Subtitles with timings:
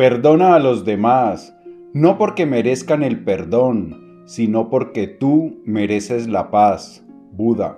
[0.00, 1.54] Perdona a los demás,
[1.92, 7.04] no porque merezcan el perdón, sino porque tú mereces la paz.
[7.32, 7.76] Buda.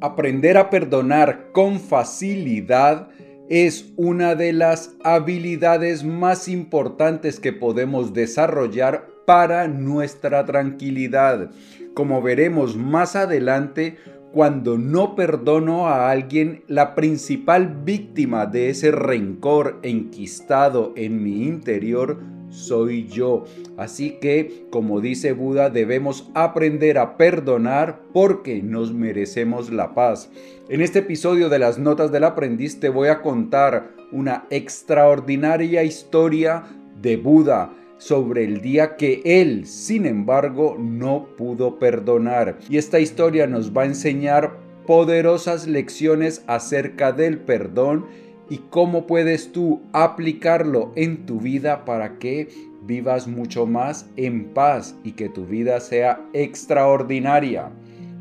[0.00, 3.08] Aprender a perdonar con facilidad
[3.48, 11.50] es una de las habilidades más importantes que podemos desarrollar para nuestra tranquilidad.
[11.94, 13.96] Como veremos más adelante,
[14.32, 22.18] cuando no perdono a alguien, la principal víctima de ese rencor enquistado en mi interior
[22.48, 23.44] soy yo.
[23.76, 30.30] Así que, como dice Buda, debemos aprender a perdonar porque nos merecemos la paz.
[30.68, 36.64] En este episodio de las Notas del Aprendiz te voy a contar una extraordinaria historia
[37.00, 37.70] de Buda
[38.02, 42.58] sobre el día que él, sin embargo, no pudo perdonar.
[42.68, 48.06] Y esta historia nos va a enseñar poderosas lecciones acerca del perdón
[48.50, 52.48] y cómo puedes tú aplicarlo en tu vida para que
[52.82, 57.70] vivas mucho más en paz y que tu vida sea extraordinaria.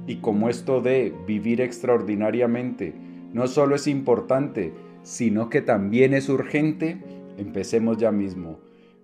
[0.05, 2.94] Y como esto de vivir extraordinariamente
[3.33, 7.02] no solo es importante, sino que también es urgente,
[7.39, 8.59] empecemos ya mismo.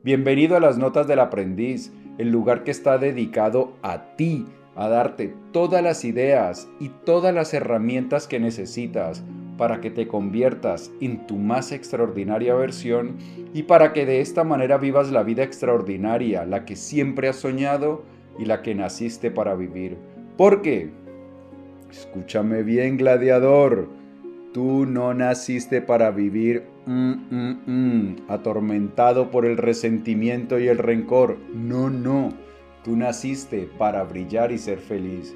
[0.07, 5.33] Bienvenido a las Notas del Aprendiz, el lugar que está dedicado a ti, a darte
[5.51, 9.21] todas las ideas y todas las herramientas que necesitas
[9.57, 13.17] para que te conviertas en tu más extraordinaria versión
[13.53, 18.03] y para que de esta manera vivas la vida extraordinaria, la que siempre has soñado
[18.39, 19.97] y la que naciste para vivir.
[20.37, 20.89] Porque,
[21.91, 23.89] escúchame bien gladiador,
[24.53, 31.37] tú no naciste para vivir Mm, mm, mm, atormentado por el resentimiento y el rencor.
[31.53, 32.29] No, no,
[32.85, 35.35] tú naciste para brillar y ser feliz.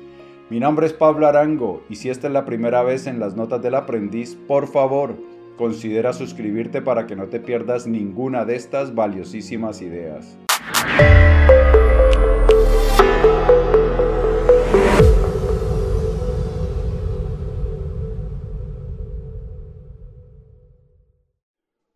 [0.50, 3.62] Mi nombre es Pablo Arango y si esta es la primera vez en las notas
[3.62, 5.18] del aprendiz, por favor,
[5.58, 10.38] considera suscribirte para que no te pierdas ninguna de estas valiosísimas ideas.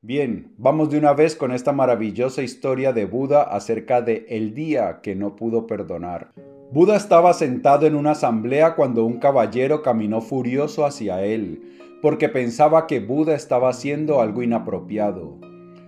[0.07, 4.99] Bien, vamos de una vez con esta maravillosa historia de Buda acerca de el día
[5.01, 6.31] que no pudo perdonar.
[6.71, 12.85] Buda estaba sentado en una asamblea cuando un caballero caminó furioso hacia él, porque pensaba
[12.85, 15.39] que Buda estaba haciendo algo inapropiado.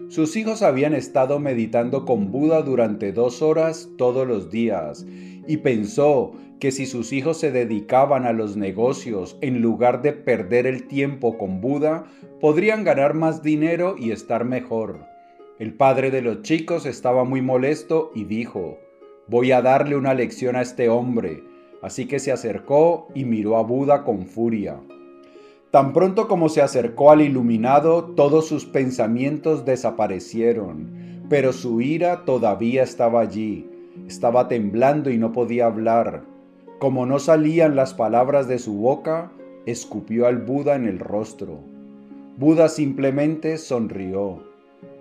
[0.07, 5.05] Sus hijos habían estado meditando con Buda durante dos horas todos los días,
[5.47, 10.68] y pensó que si sus hijos se dedicaban a los negocios en lugar de perder
[10.68, 12.06] el tiempo con Buda,
[12.40, 15.06] podrían ganar más dinero y estar mejor.
[15.59, 18.78] El padre de los chicos estaba muy molesto y dijo,
[19.28, 21.44] voy a darle una lección a este hombre.
[21.81, 24.79] Así que se acercó y miró a Buda con furia.
[25.72, 32.84] Tan pronto como se acercó al iluminado, todos sus pensamientos desaparecieron, pero su ira todavía
[32.84, 33.69] estaba allí.
[34.06, 36.24] Estaba temblando y no podía hablar.
[36.80, 39.31] Como no salían las palabras de su boca,
[39.66, 41.59] escupió al Buda en el rostro.
[42.38, 44.44] Buda simplemente sonrió.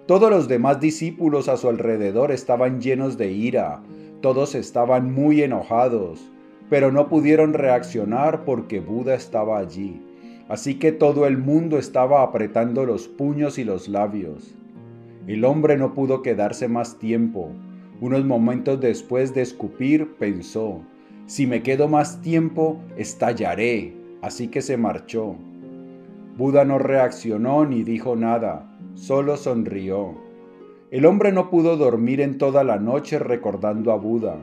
[0.07, 3.83] Todos los demás discípulos a su alrededor estaban llenos de ira,
[4.23, 6.31] todos estaban muy enojados,
[6.71, 10.01] pero no pudieron reaccionar porque Buda estaba allí.
[10.49, 14.55] Así que todo el mundo estaba apretando los puños y los labios.
[15.27, 17.51] El hombre no pudo quedarse más tiempo.
[18.01, 20.83] Unos momentos después de escupir, pensó,
[21.27, 23.95] si me quedo más tiempo, estallaré.
[24.23, 25.37] Así que se marchó.
[26.37, 30.15] Buda no reaccionó ni dijo nada, solo sonrió.
[30.91, 34.37] El hombre no pudo dormir en toda la noche recordando a Buda.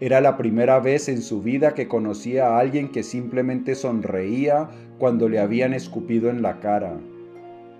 [0.00, 4.68] Era la primera vez en su vida que conocía a alguien que simplemente sonreía
[4.98, 6.96] cuando le habían escupido en la cara.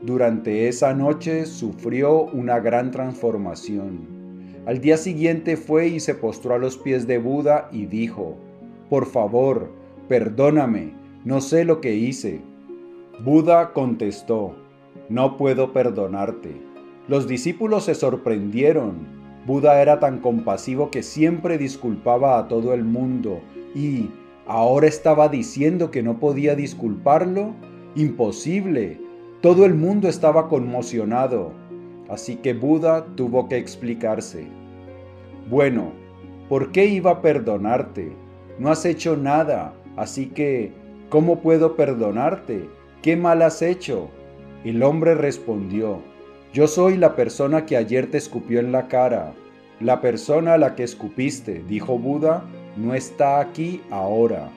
[0.02, 4.23] Durante esa noche sufrió una gran transformación.
[4.66, 8.36] Al día siguiente fue y se postró a los pies de Buda y dijo,
[8.88, 9.70] Por favor,
[10.08, 10.94] perdóname,
[11.24, 12.40] no sé lo que hice.
[13.22, 14.54] Buda contestó,
[15.10, 16.62] No puedo perdonarte.
[17.08, 19.06] Los discípulos se sorprendieron.
[19.46, 23.40] Buda era tan compasivo que siempre disculpaba a todo el mundo
[23.74, 24.08] y
[24.46, 27.52] ahora estaba diciendo que no podía disculparlo.
[27.96, 28.98] Imposible.
[29.42, 31.52] Todo el mundo estaba conmocionado.
[32.08, 34.46] Así que Buda tuvo que explicarse.
[35.48, 35.92] Bueno,
[36.48, 38.12] ¿por qué iba a perdonarte?
[38.58, 40.72] No has hecho nada, así que,
[41.08, 42.68] ¿cómo puedo perdonarte?
[43.02, 44.08] ¿Qué mal has hecho?
[44.64, 46.00] El hombre respondió,
[46.54, 49.32] yo soy la persona que ayer te escupió en la cara.
[49.80, 52.44] La persona a la que escupiste, dijo Buda,
[52.76, 54.48] no está aquí ahora.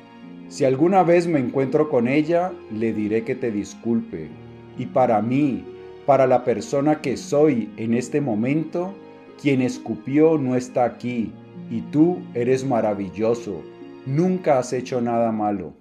[0.47, 4.29] Si alguna vez me encuentro con ella, le diré que te disculpe.
[4.77, 5.65] Y para mí,
[6.07, 8.95] para la persona que soy en este momento,
[9.41, 11.33] quien escupió no está aquí
[11.69, 13.61] y tú eres maravilloso.
[14.05, 15.73] Nunca has hecho nada malo.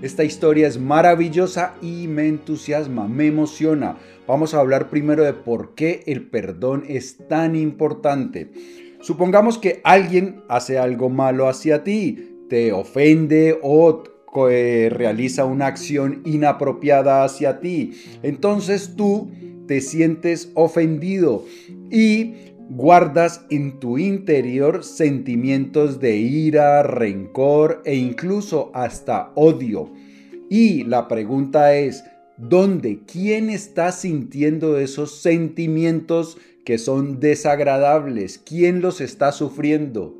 [0.00, 3.98] Esta historia es maravillosa y me entusiasma, me emociona.
[4.26, 8.50] Vamos a hablar primero de por qué el perdón es tan importante.
[9.02, 14.04] Supongamos que alguien hace algo malo hacia ti, te ofende o
[14.34, 17.92] realiza una acción inapropiada hacia ti.
[18.22, 19.30] Entonces tú
[19.66, 21.44] te sientes ofendido
[21.90, 22.34] y
[22.70, 29.90] guardas en tu interior sentimientos de ira, rencor e incluso hasta odio.
[30.50, 32.04] Y la pregunta es,
[32.36, 33.00] ¿dónde?
[33.06, 38.38] ¿Quién está sintiendo esos sentimientos que son desagradables?
[38.38, 40.14] ¿Quién los está sufriendo?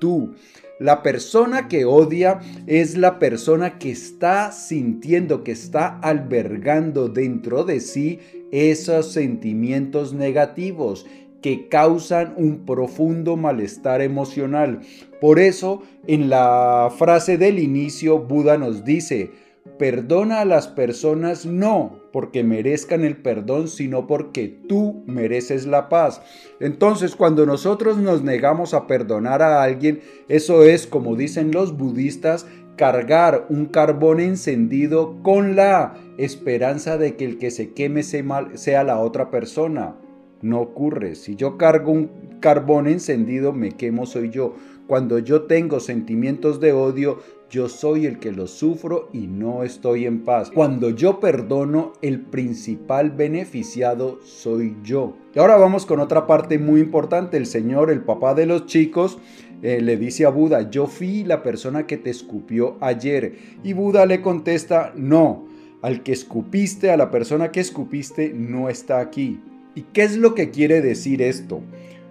[0.00, 0.34] Tú.
[0.80, 7.80] La persona que odia es la persona que está sintiendo, que está albergando dentro de
[7.80, 8.18] sí
[8.50, 11.04] esos sentimientos negativos
[11.42, 14.80] que causan un profundo malestar emocional.
[15.20, 19.32] Por eso, en la frase del inicio, Buda nos dice,
[19.78, 26.22] perdona a las personas no porque merezcan el perdón, sino porque tú mereces la paz.
[26.58, 32.46] Entonces, cuando nosotros nos negamos a perdonar a alguien, eso es, como dicen los budistas,
[32.76, 38.98] cargar un carbón encendido con la esperanza de que el que se queme sea la
[38.98, 39.96] otra persona.
[40.42, 41.14] No ocurre.
[41.16, 42.10] Si yo cargo un
[42.40, 44.54] carbón encendido, me quemo soy yo.
[44.86, 47.18] Cuando yo tengo sentimientos de odio,
[47.50, 50.50] yo soy el que los sufro y no estoy en paz.
[50.52, 55.16] Cuando yo perdono, el principal beneficiado soy yo.
[55.34, 57.36] Y ahora vamos con otra parte muy importante.
[57.36, 59.18] El Señor, el papá de los chicos,
[59.62, 63.36] eh, le dice a Buda, yo fui la persona que te escupió ayer.
[63.64, 65.48] Y Buda le contesta, no,
[65.82, 69.40] al que escupiste, a la persona que escupiste, no está aquí.
[69.74, 71.62] ¿Y qué es lo que quiere decir esto?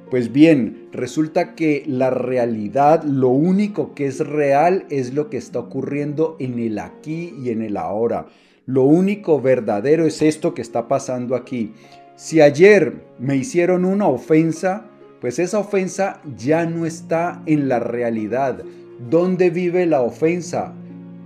[0.09, 5.59] Pues bien, resulta que la realidad, lo único que es real es lo que está
[5.59, 8.25] ocurriendo en el aquí y en el ahora.
[8.65, 11.73] Lo único verdadero es esto que está pasando aquí.
[12.15, 14.87] Si ayer me hicieron una ofensa,
[15.21, 18.63] pues esa ofensa ya no está en la realidad.
[19.11, 20.73] ¿Dónde vive la ofensa?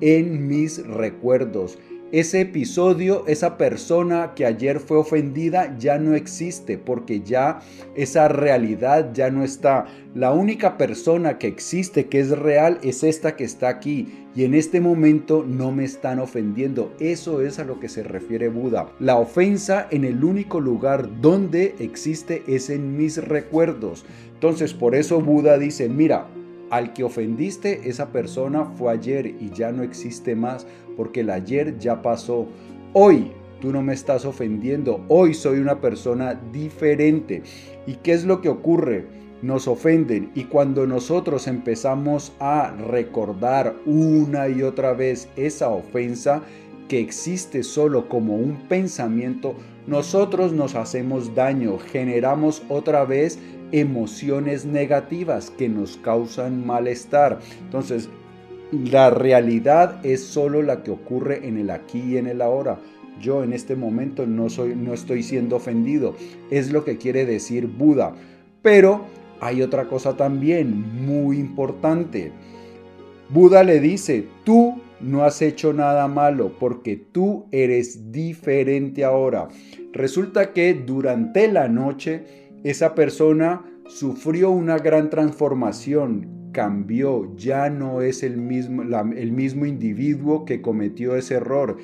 [0.01, 1.79] En mis recuerdos
[2.13, 7.61] ese episodio, esa persona que ayer fue ofendida ya no existe porque ya
[7.95, 9.87] esa realidad ya no está.
[10.13, 14.53] La única persona que existe que es real es esta que está aquí y en
[14.53, 16.93] este momento no me están ofendiendo.
[16.99, 18.91] Eso es a lo que se refiere Buda.
[18.99, 24.05] La ofensa en el único lugar donde existe es en mis recuerdos.
[24.35, 26.27] Entonces por eso Buda dice, mira,
[26.73, 30.65] al que ofendiste, esa persona fue ayer y ya no existe más,
[30.95, 32.47] porque el ayer ya pasó.
[32.93, 37.43] Hoy tú no me estás ofendiendo, hoy soy una persona diferente.
[37.87, 39.07] ¿Y qué es lo que ocurre?
[39.41, 46.43] Nos ofenden y cuando nosotros empezamos a recordar una y otra vez esa ofensa,
[46.87, 49.55] que existe solo como un pensamiento,
[49.87, 53.39] nosotros nos hacemos daño, generamos otra vez
[53.71, 57.39] emociones negativas que nos causan malestar.
[57.63, 58.09] Entonces,
[58.73, 62.79] la realidad es solo la que ocurre en el aquí y en el ahora.
[63.21, 66.15] Yo en este momento no, soy, no estoy siendo ofendido.
[66.49, 68.15] Es lo que quiere decir Buda.
[68.61, 69.05] Pero
[69.39, 72.31] hay otra cosa también muy importante.
[73.29, 79.49] Buda le dice, tú no has hecho nada malo porque tú eres diferente ahora.
[79.91, 88.23] Resulta que durante la noche esa persona sufrió una gran transformación, cambió, ya no es
[88.23, 91.75] el mismo, el mismo individuo que cometió ese error.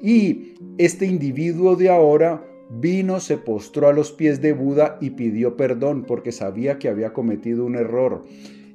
[0.00, 2.42] Y este individuo de ahora
[2.80, 7.12] vino, se postró a los pies de Buda y pidió perdón porque sabía que había
[7.12, 8.24] cometido un error.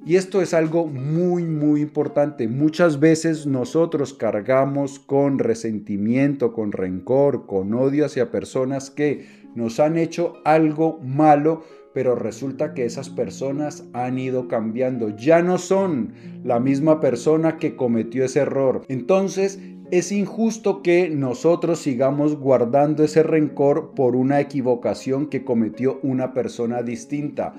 [0.06, 2.48] Y esto es algo muy, muy importante.
[2.48, 9.26] Muchas veces nosotros cargamos con resentimiento, con rencor, con odio hacia personas que
[9.58, 15.10] nos han hecho algo malo, pero resulta que esas personas han ido cambiando.
[15.18, 18.84] Ya no son la misma persona que cometió ese error.
[18.88, 19.60] Entonces,
[19.90, 26.84] es injusto que nosotros sigamos guardando ese rencor por una equivocación que cometió una persona
[26.84, 27.56] distinta.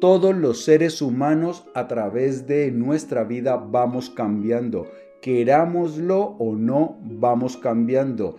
[0.00, 4.86] Todos los seres humanos a través de nuestra vida vamos cambiando.
[5.20, 8.36] Querámoslo o no, vamos cambiando.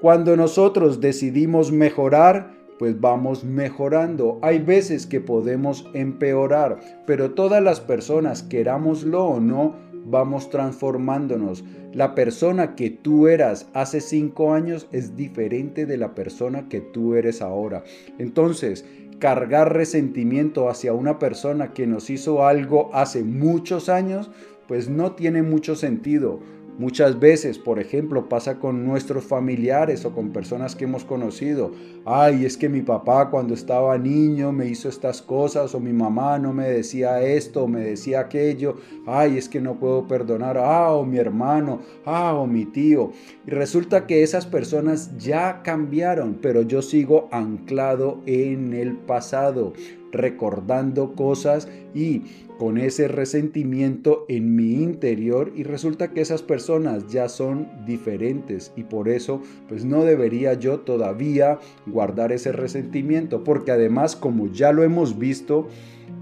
[0.00, 4.38] Cuando nosotros decidimos mejorar, pues vamos mejorando.
[4.42, 9.74] Hay veces que podemos empeorar, pero todas las personas, querámoslo o no,
[10.04, 11.64] vamos transformándonos.
[11.92, 17.16] La persona que tú eras hace cinco años es diferente de la persona que tú
[17.16, 17.82] eres ahora.
[18.18, 18.84] Entonces,
[19.18, 24.30] cargar resentimiento hacia una persona que nos hizo algo hace muchos años,
[24.68, 26.38] pues no tiene mucho sentido.
[26.78, 31.72] Muchas veces, por ejemplo, pasa con nuestros familiares o con personas que hemos conocido.
[32.04, 36.38] Ay, es que mi papá cuando estaba niño me hizo estas cosas o mi mamá
[36.38, 38.76] no me decía esto o me decía aquello.
[39.06, 40.56] Ay, es que no puedo perdonar.
[40.56, 41.80] Ah, o mi hermano.
[42.04, 43.10] Ah, o mi tío.
[43.44, 49.72] Y resulta que esas personas ya cambiaron, pero yo sigo anclado en el pasado
[50.12, 52.22] recordando cosas y
[52.58, 58.82] con ese resentimiento en mi interior y resulta que esas personas ya son diferentes y
[58.82, 64.82] por eso pues no debería yo todavía guardar ese resentimiento porque además como ya lo
[64.82, 65.68] hemos visto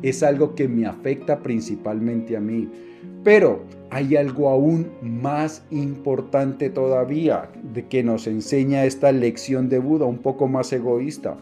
[0.02, 2.68] es algo que me afecta principalmente a mí.
[3.24, 10.06] Pero hay algo aún más importante todavía de que nos enseña esta lección de Buda,
[10.06, 11.36] un poco más egoísta.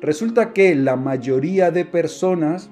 [0.00, 2.70] Resulta que la mayoría de personas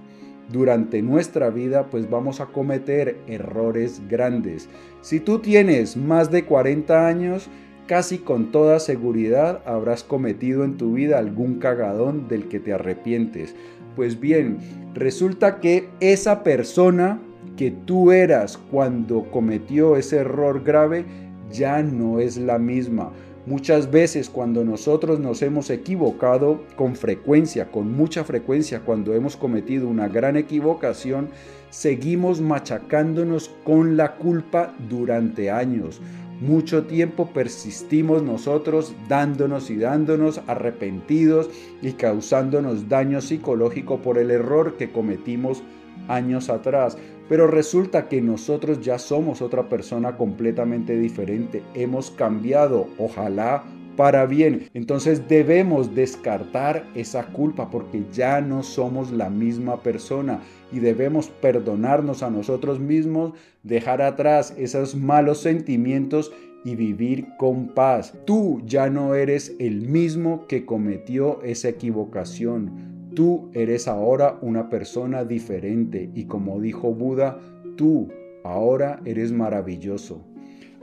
[0.51, 4.69] durante nuestra vida pues vamos a cometer errores grandes.
[5.03, 7.49] Si tú tienes más de 40 años,
[7.87, 13.55] casi con toda seguridad habrás cometido en tu vida algún cagadón del que te arrepientes.
[13.95, 14.59] Pues bien,
[14.95, 17.21] resulta que esa persona
[17.57, 21.05] que tú eras cuando cometió ese error grave
[21.51, 23.13] ya no es la misma.
[23.49, 29.89] Muchas veces cuando nosotros nos hemos equivocado con frecuencia, con mucha frecuencia, cuando hemos cometido
[29.89, 31.31] una gran equivocación,
[31.71, 35.99] seguimos machacándonos con la culpa durante años.
[36.43, 41.49] Mucho tiempo persistimos nosotros dándonos y dándonos arrepentidos
[41.81, 45.63] y causándonos daño psicológico por el error que cometimos
[46.07, 46.99] años atrás.
[47.29, 51.63] Pero resulta que nosotros ya somos otra persona completamente diferente.
[51.75, 53.65] Hemos cambiado, ojalá
[53.99, 54.69] para bien.
[54.75, 62.23] Entonces debemos descartar esa culpa porque ya no somos la misma persona y debemos perdonarnos
[62.23, 63.33] a nosotros mismos,
[63.65, 66.33] dejar atrás esos malos sentimientos
[66.65, 68.15] y vivir con paz.
[68.25, 72.98] Tú ya no eres el mismo que cometió esa equivocación.
[73.19, 77.41] Tú eres ahora una persona diferente y como dijo Buda,
[77.77, 78.07] tú
[78.45, 80.25] ahora eres maravilloso.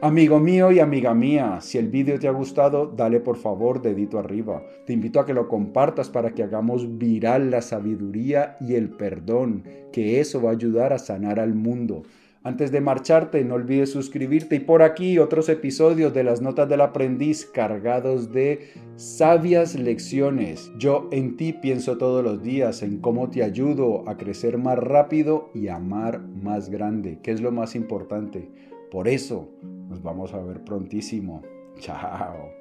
[0.02, 4.20] Amigo mío y amiga mía, si el vídeo te ha gustado, dale por favor dedito
[4.20, 4.62] arriba.
[4.86, 9.64] Te invito a que lo compartas para que hagamos viral la sabiduría y el perdón,
[9.94, 12.04] que eso va a ayudar a sanar al mundo.
[12.46, 16.82] Antes de marcharte, no olvides suscribirte y por aquí otros episodios de las notas del
[16.82, 20.72] aprendiz cargados de sabias lecciones.
[20.78, 25.50] Yo en ti pienso todos los días en cómo te ayudo a crecer más rápido
[25.56, 28.48] y amar más grande, que es lo más importante.
[28.92, 29.50] Por eso
[29.90, 31.42] nos vamos a ver prontísimo.
[31.80, 32.56] Chao.